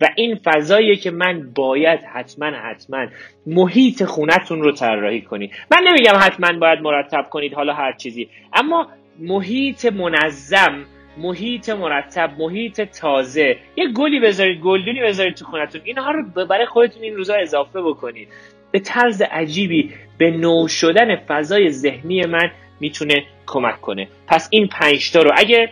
[0.00, 3.06] و این فضاییه که من باید حتما حتما
[3.46, 5.52] محیط خونتون رو طراحی کنید.
[5.70, 8.28] من نمیگم حتما باید مرتب کنید حالا هر چیزی.
[8.52, 10.84] اما محیط منظم
[11.16, 13.56] محیط مرتب محیط تازه.
[13.76, 15.80] یه گلی بذارید گلدونی بذارید تو خونتون.
[15.84, 18.28] اینها رو برای خودتون این روزا اضافه بکنید.
[18.70, 22.50] به طرز عجیبی به نو شدن فضای ذهنی من
[22.80, 24.08] می‌تونه کمک کنه.
[24.26, 25.70] پس این پنج رو اگه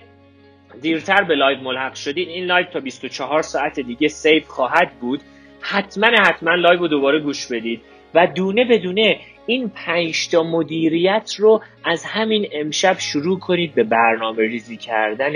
[0.83, 5.21] دیرتر به live ملحق شدید این live تا 24 ساعت دیگه save خواهد بود.
[5.61, 7.81] حتما حتما live رو دوباره گوش بدید.
[8.15, 13.85] و دونه به دونه این پنج تا مدیریت رو از همین امشب شروع کنید به
[13.85, 15.33] برنامه ریزی کردن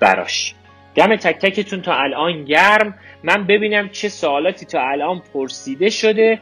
[0.00, 0.54] براش.
[0.94, 2.94] دم تک تکتون تا الان گرم.
[3.22, 6.40] من ببینم چه سوالاتی تا الان پرسیده شده.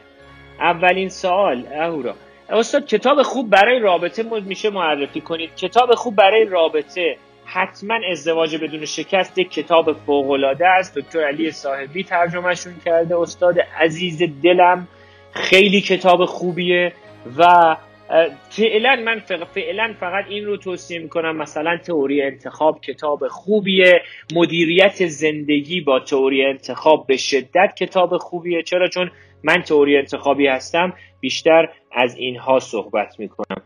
[0.59, 2.15] اولین سوال اهورا.
[2.49, 5.55] استاد کتاب خوب برای رابطه میشه معرفی کنید.
[5.55, 7.17] کتاب خوب برای رابطه.
[7.45, 10.97] حتما ازدواج بدون شکست یک کتاب فوقالعاده است.
[10.97, 13.19] دکتر علی صاحبی ترجمهشون کرده.
[13.19, 14.87] استاد عزیز دلم.
[15.33, 16.93] خیلی کتاب خوبیه
[17.37, 17.75] و
[18.49, 19.19] فعلا من
[19.53, 24.01] فعلا فقط این رو توصیه می‌کنم مثلا تئوری انتخاب کتاب خوبیه
[24.33, 28.63] مدیریت زندگی با تئوری انتخاب به شدت کتاب خوبیه.
[28.63, 29.11] چرا؟ چون
[29.43, 33.61] من تئوری انتخابی هستم بیشتر از اینها صحبت می‌کنم.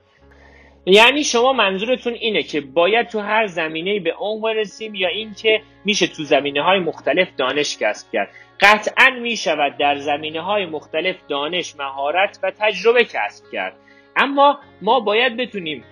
[0.85, 6.07] یعنی شما منظورتون اینه که باید تو هر زمینه به عمق برسیم یا اینکه میشه
[6.07, 8.29] تو زمینه های مختلف دانش کسب کرد.
[8.61, 13.75] قطعا می‌شود در زمینه های مختلف دانش مهارت و تجربه کسب کرد.
[14.15, 15.83] اما ما باید بتونیم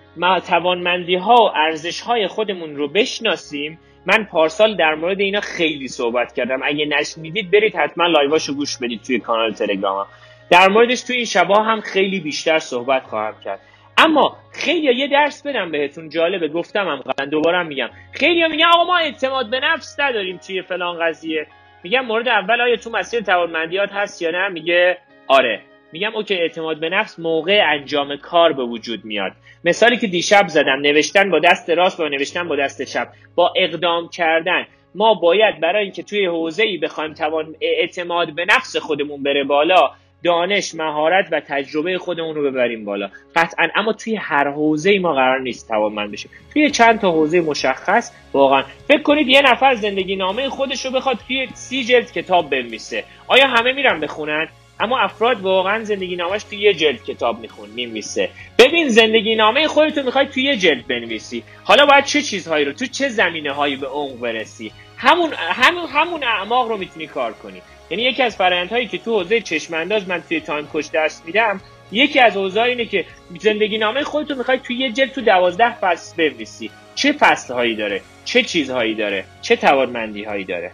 [0.48, 3.80] توانمندی ها و ارزش های خودمون رو بشناسیم.
[4.06, 6.60] من پارسال در مورد اینا خیلی صحبت کردم.
[6.64, 10.08] اگه نشنیدید برید حتما لایواشو گوش بدید توی کانال تلگرام
[10.50, 13.60] در موردش توی این شبا هم خیلی بیشتر صحبت خواهم کرد.
[13.98, 16.10] اما خیلی یه درس بدم بهتون.
[16.10, 17.26] جالبه گفتم هم قبلا.
[17.26, 17.90] دوباره میگم.
[18.12, 21.48] خیلی میگن آقا ما اعتماد به نفس نداریم توی فلان قضیه.
[21.84, 25.62] میگم مورد اول آیا تو مسیر توانمندیات هست یا نه؟ میگه آره.
[25.92, 29.32] میگم اوکی اعتماد به نفس موقع انجام کار به وجود میاد.
[29.64, 33.08] مثالی که دیشب زدم نوشتن با دست راست با نوشتن با دست چپ.
[33.36, 34.66] با اقدام کردن.
[34.96, 39.92] ما باید برای اینکه توی حوزه ای بخوایم توان اعتماد به نفس خودمون بره بالا
[40.24, 43.10] دانش مهارت و تجربه خودمون رو ببریم بالا.
[43.36, 46.32] قطعا اما توی هر حوزه ای ما قرار نیست توانمند بشیم.
[46.54, 48.64] توی چند تا حوزه مشخص واقعا.
[48.88, 53.04] فکر کنید یه نفر زندگی نامه خودش رو بخواد توی سی جلد کتاب بنویسه.
[53.28, 54.48] آیا همه میرن بخونن؟
[54.80, 60.04] اما افراد واقعا زندگی نامش توی یه جلد کتاب میخون میمیسه ببین زندگی نامه خودتو
[60.04, 61.44] می‌خوای توی یه جلد بنویسی.
[61.64, 66.24] حالا باید چه چیزهایی رو تو چه زمینه هایی به عمق برسی؟ همون همون همون
[66.24, 67.62] اعماق رو می‌تونی کار کنی.
[67.90, 71.62] یعنی یکی از فرآیندهایی که تو حوزه چشم انداز من توی تایم کوچ درس میدم
[71.92, 73.06] یکی از حوزه اینه که
[73.40, 76.72] زندگی نامه خودتو می‌خوای توی یه جلد تو دوازده فصل بنویسی.
[76.96, 80.72] چه فصل هایی داره؟ چه چیزهایی داره؟ چه توانمندی هایی داره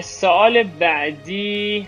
[0.00, 1.86] سوال بعدی.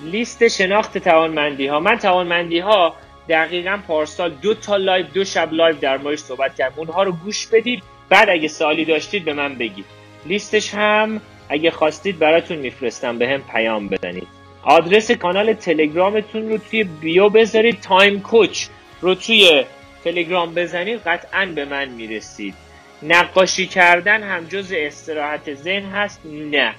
[0.00, 2.94] لیست شناخت توانمندی ها من توانمندی ها
[3.28, 6.74] دقیقا پارسال دو تا live دو شب live در موردش صحبت کردم.
[6.76, 7.82] اونها رو گوش بدید.
[8.08, 9.84] بعد اگه سوالی داشتید به من بگید.
[10.26, 14.28] لیستش هم اگه خواستید براتون میفرستم بهم پیام بدید.
[14.62, 17.80] آدرس کانال تلگرامتون رو توی bio بذارید.
[17.80, 18.66] time coach
[19.00, 19.64] رو توی
[20.04, 22.54] تلگرام بزنید قطعا به من می‌رسید.
[23.02, 26.74] نقاشی کردن هم جز استراحت ذهن هست؟ نه.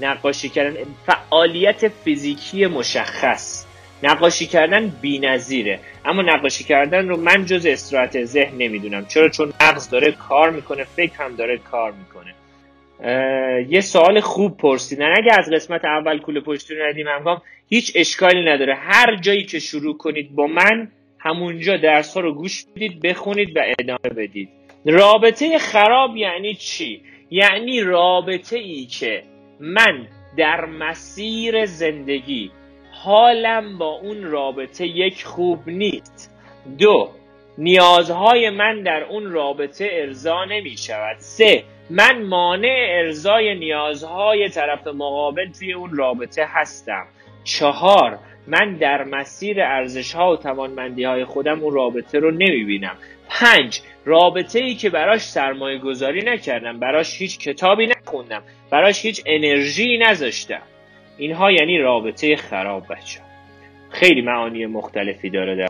[0.00, 3.64] نقاشی کردن فعالیت فیزیکی مشخص.
[4.02, 5.80] نقاشی کردن بی‌نظیره.
[6.04, 9.06] اما نقاشی کردن رو من جز استراحت ذهن نمی‌دونم.
[9.06, 12.34] چرا؟ چون مغز داره کار می‌کنه فکر هم داره کار می‌کنه.
[13.68, 18.44] یه سوال خوب پرسیدن اگه از قسمت اول کوله پشتی رو ندیم همگام هیچ اشکالی
[18.44, 18.74] نداره.
[18.74, 23.60] هر جایی که شروع کنید با من همونجا درس ها رو گوش بدید بخونید و
[23.78, 24.48] ادامه بدید.
[24.84, 29.22] رابطه خراب یعنی چی؟ یعنی رابطه ای که
[29.60, 30.06] من
[30.36, 32.50] در مسیر زندگی
[32.92, 36.34] حالم با اون رابطه یک خوب نیست.
[36.78, 37.10] دو
[37.58, 45.52] نیازهای من در اون رابطه ارضا نمی شود سه من مانع ارزای نیازهای طرف مقابل
[45.52, 47.04] توی اون رابطه هستم.
[47.44, 52.96] چهار من در مسیر ارزش ها و توانمندی های خودم اون رابطه رو نمی بینم
[53.28, 59.98] پنج رابطه ای که براش سرمایه گذاری نکردم براش هیچ کتابی نخوندم براش هیچ انرژی
[59.98, 60.62] نذاشتم.
[61.18, 63.20] اینها یعنی رابطه خراب بچه
[63.90, 65.68] خیلی معانی مختلفی داره در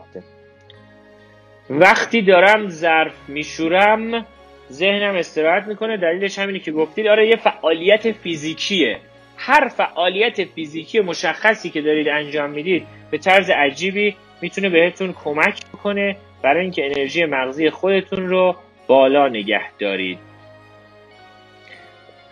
[1.69, 4.25] وقتی دارم ظرف میشورم
[4.71, 5.97] ذهنم استراحت می‌کنه.
[5.97, 8.97] دلیلش همینه که گفتید آره یه فعالیت فیزیکیه.
[9.37, 16.15] هر فعالیت فیزیکی مشخصی که دارید انجام می‌دید به طرز عجیبی می‌تونه بهتون کمک بکنه
[16.41, 18.55] برای اینکه انرژی مغزی خودتون رو
[18.87, 20.19] بالا نگه دارید.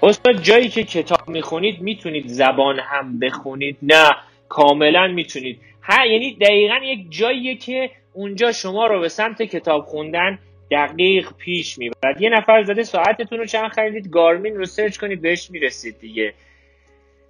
[0.04, 3.78] استاد جایی که کتاب می‌خونید می‌تونید زبان هم بخونید.
[3.82, 4.16] نه
[4.50, 5.60] کاملا می‌تونید.
[5.84, 10.40] ها یعنی دقیقا یک جاییه که اونجا شما رو به سمت کتاب خوندن
[10.72, 15.52] دقیق پیش می‌برد یه نفر زده ساعتتون رو چند خریدید؟ گارمین رو سرچ کنید بهش
[15.52, 16.34] می‌رسید دیگه.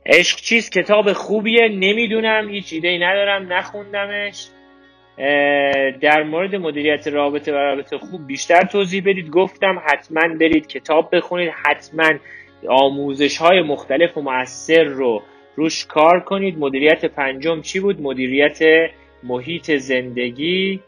[0.05, 4.47] عشق چیز کتاب خوبیه؟ نمی‌دونم هیچ ایده ای ندارم نخوندمش.
[6.01, 9.29] در مورد مدیریت رابطه و رابطه خوب بیشتر توضیح بدید.
[9.29, 12.13] گفتم حتما برید کتاب بخونید حتما
[12.67, 15.21] آموزش های مختلف و مؤثر رو
[15.55, 16.57] روش کار کنید.
[16.57, 18.59] مدیریت پنجم چی بود؟ مدیریت
[19.23, 20.79] محیط زندگی.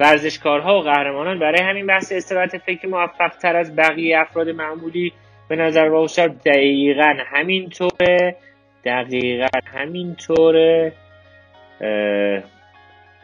[0.00, 1.38] ورزشکارها و قهرمانان.
[1.38, 5.12] برای همین بحث استراحت فکر موفق تر از بقیه افراد معمولی
[5.48, 8.36] به نظر واقع دقیقا همینطوره.
[8.84, 10.92] دقیقا همینطوره.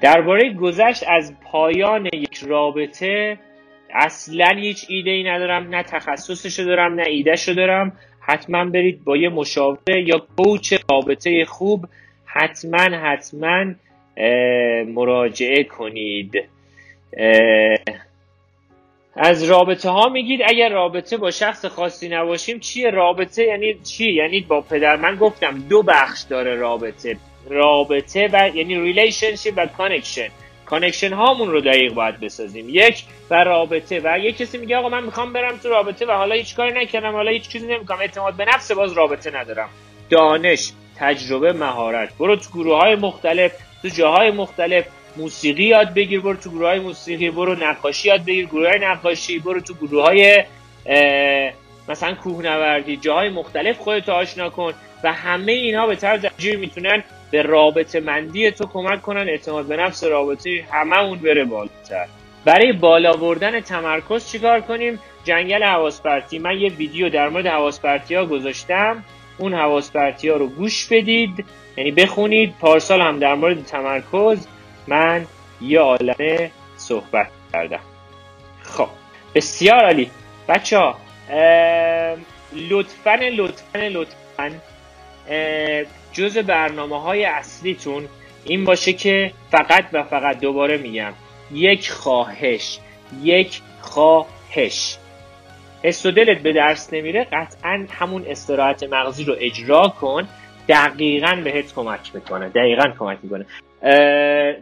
[0.01, 3.39] درباره گذشت از پایان یک رابطه
[3.95, 7.93] اصلا هیچ ایده ای ندارم نه تخصصشو دارم نه ایدهشو دارم.
[8.21, 11.87] حتما برید با یه مشاوره یا کوچ رابطه خوب
[12.27, 13.75] حتما حتما
[14.87, 16.45] مراجعه کنید.
[19.17, 24.41] از رابطه ها میگید اگر رابطه با شخص خاصی نباشیم چیه؟ رابطه یعنی چی؟ یعنی
[24.41, 27.17] با پدر؟ من گفتم دو بخش داره رابطه.
[27.49, 30.28] رابطه و یعنی relationship و connection
[30.66, 32.67] connection هامون رو دقیق باید بسازیم.
[32.69, 34.01] یک و رابطه.
[34.05, 37.13] و یک کسی میگه آقا من می‌خوام برم تو رابطه و حالا هیچ کاری نکردم
[37.13, 39.69] حالا هیچ چیزی نمی‌کنم اعتماد به نفس باز رابطه ندارم.
[40.11, 42.19] دانش تجربه مهارت.
[42.19, 43.53] برو تو گروه های مختلف
[43.83, 44.85] تو جاهای مختلف.
[45.17, 49.39] موسیقی یاد بگیر برو تو گروه های موسیقی برو نقاشی یاد بگیر گروه های نقاشی
[49.39, 50.45] برو تو گروه های
[51.89, 54.73] مثلا کوهنوردی جاهای مختلف خودت آشنا کن
[55.05, 59.29] و همه اینا به طرز تجیر می‌تونن به رابطه مندی تو کمک کنن.
[59.29, 60.65] اعتماد به نفس رابطه
[61.01, 62.07] اون بره بالاتر.
[62.45, 66.01] برای بالا بردن تمرکز چیکار کنیم؟ جنگل حواس
[66.41, 69.05] من یه ویدیو در مورد حواس ها گذاشتم.
[69.39, 71.45] اون حواس ها رو گوش بدید
[71.77, 72.55] یعنی بخونید.
[72.61, 74.47] پارسال هم در مورد تمرکز.
[74.89, 75.26] من
[75.61, 77.81] یه عالمه صحبت کردم.
[78.62, 78.89] خب
[79.35, 80.11] بسیار عالی.
[80.49, 80.99] بچه ها
[82.53, 84.51] لطفا لطفا لطفا
[86.12, 88.09] جز برنامه های اصلیتون
[88.45, 91.12] این باشه که فقط و فقط دوباره میگم.
[91.53, 92.78] یک خواهش
[93.22, 94.97] یک خواهش.
[95.83, 100.28] حس دلت به درس نمیره قطعا همون استراحت مغزی رو اجرا کن
[100.68, 103.47] دقیقا بهت کمک می‌کنه دقیقا کمک می‌کنه.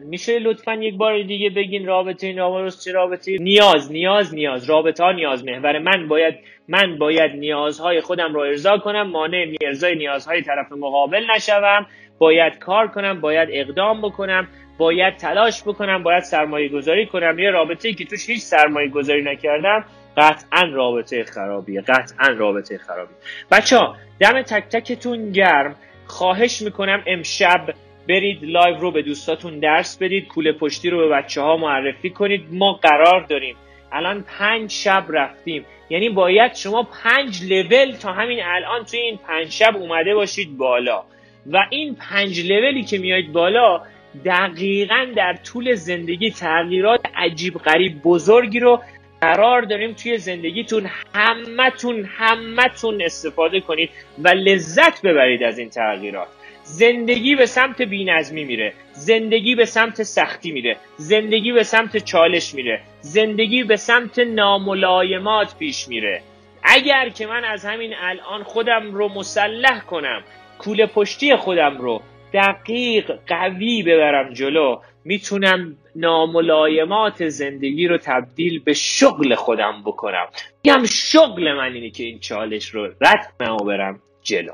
[0.04, 4.70] میشه لطفا یک بار دیگه بگین رابطه نامرس چه رابطه نیاز نیاز نیاز.
[4.70, 5.78] رابطه ها نیاز محور.
[5.78, 6.34] من باید
[6.68, 9.10] من باید نیازهای خودم رو ارضا کنم.
[9.10, 11.86] مانع ارضای نیازهای طرف مقابل نشوم.
[12.18, 14.48] باید کار کنم باید اقدام بکنم
[14.78, 17.38] باید تلاش بکنم باید سرمایه گذاری کنم.
[17.38, 19.84] یه رابطه ای که توش هیچ سرمایه گذاری نکردم
[20.16, 23.14] قطعا رابطه خرابیه قطعا رابطه خرابی
[23.50, 25.76] بچه ها دم تک تکتون گرم.
[26.06, 27.60] خواهش می‌کنم امشب
[28.08, 32.44] برید live رو به دوستاتون آدرس بدید کوله پشتی رو به بچه ها معرفی کنید.
[32.50, 33.56] ما قرار داریم.
[33.92, 35.64] الان پنج شب رفتیم.
[35.90, 41.04] یعنی باید شما پنج لول تا همین الان توی این پنج شب اومده باشید بالا.
[41.52, 43.82] و این پنج لولی که میایید بالا
[44.24, 48.82] دقیقا در طول زندگی تغییرات عجیب غریب بزرگی رو
[49.20, 56.28] قرار داریم توی زندگیتون همتون همتون استفاده کنید و لذت ببرید از این تغییرات.
[56.70, 58.72] زندگی به سمت بینظمی میره.
[58.92, 60.76] زندگی به سمت سختی میره.
[60.96, 62.80] زندگی به سمت چالش میره.
[63.00, 66.22] زندگی به سمت ناملایمات پیش میره.
[66.62, 70.22] اگر که من از همین الان خودم رو مسلح کنم
[70.58, 72.02] کوله پشتی خودم رو
[72.32, 80.26] دقیق قوی ببرم جلو می‌تونم ناملایمات زندگی رو تبدیل به شغل خودم بکنم.
[80.64, 84.52] میگم شغل من اینه که این چالش رو رد برم جلو.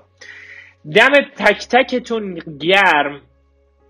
[0.93, 3.21] دم تک تکتون گرم.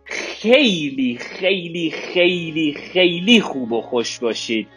[0.05, 4.69] خیلی خیلی خیلی خیلی خوب و خوش باشید.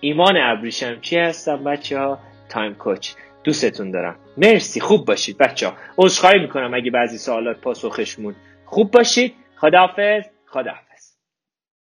[0.00, 3.10] ایمان ابریشم چی هستم بچه ها تایم کوچ.
[3.44, 4.16] دوستتون دارم.
[4.36, 4.80] مرسی.
[4.80, 9.34] خوب باشید بچه ها عذرخواهی می‌کنم اگه بعضی سوالات پاسخشمون خوب باشید.
[9.56, 10.24] خداحافظ.
[10.46, 10.87] خداحافظ.